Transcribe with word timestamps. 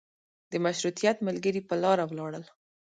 د 0.51 0.53
مشروطیت 0.65 1.17
ملګري 1.27 1.61
په 1.69 1.75
لاره 1.83 2.03
ولاړل. 2.07 2.43